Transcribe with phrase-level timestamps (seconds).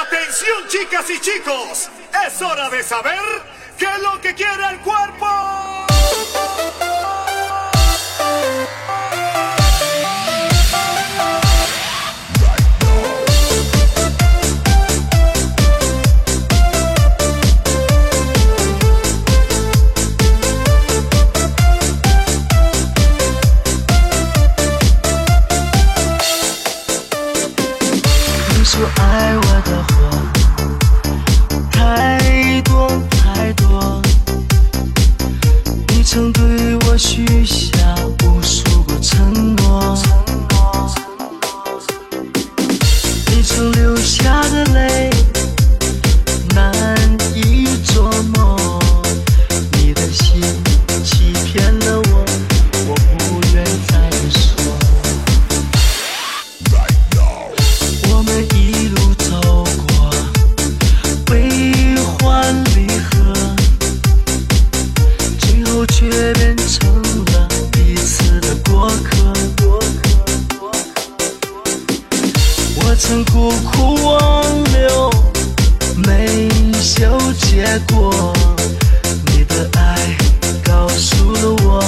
[0.00, 1.90] Atención chicas y chicos,
[2.26, 3.20] es hora de saber
[3.76, 5.39] qué es lo que quiere el cuerpo.
[73.00, 74.12] 曾苦苦挽
[74.74, 75.10] 留
[76.06, 76.48] 没
[77.00, 78.34] 有结果。
[79.26, 80.14] 你的爱
[80.62, 81.82] 告诉了我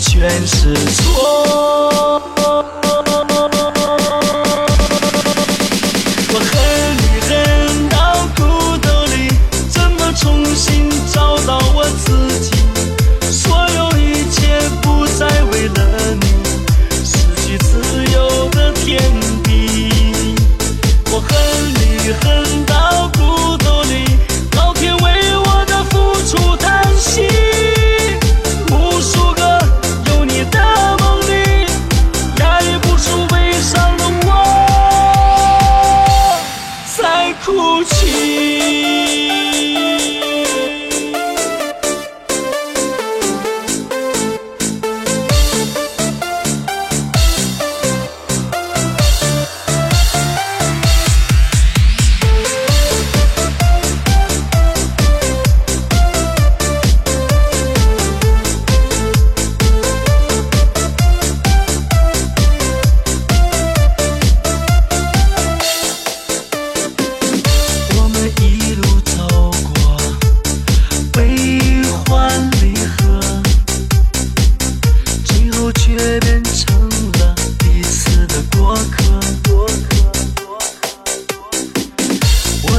[0.00, 2.22] 全是错。
[6.32, 6.48] 我恨
[6.96, 8.40] 你恨到骨
[8.78, 9.14] 头里
[9.70, 12.50] 怎么重新找到我自己？
[13.30, 15.25] 所有一切不再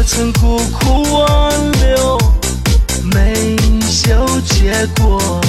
[0.08, 2.18] 曾苦苦挽留
[3.14, 3.58] 没
[4.10, 5.42] 有结果。